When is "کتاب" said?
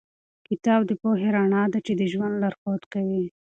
0.47-0.81